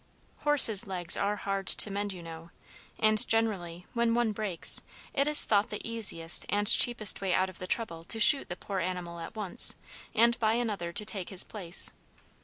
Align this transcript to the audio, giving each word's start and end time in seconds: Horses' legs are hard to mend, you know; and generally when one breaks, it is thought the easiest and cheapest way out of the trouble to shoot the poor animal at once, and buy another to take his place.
Horses' 0.37 0.87
legs 0.87 1.15
are 1.15 1.35
hard 1.35 1.67
to 1.67 1.91
mend, 1.91 2.11
you 2.11 2.23
know; 2.23 2.49
and 2.97 3.27
generally 3.27 3.85
when 3.93 4.15
one 4.15 4.31
breaks, 4.31 4.81
it 5.13 5.27
is 5.27 5.45
thought 5.45 5.69
the 5.69 5.79
easiest 5.87 6.43
and 6.49 6.65
cheapest 6.65 7.21
way 7.21 7.35
out 7.35 7.51
of 7.51 7.59
the 7.59 7.67
trouble 7.67 8.03
to 8.05 8.19
shoot 8.19 8.47
the 8.49 8.55
poor 8.55 8.79
animal 8.79 9.19
at 9.19 9.35
once, 9.35 9.75
and 10.15 10.39
buy 10.39 10.53
another 10.53 10.91
to 10.91 11.05
take 11.05 11.29
his 11.29 11.43
place. 11.43 11.91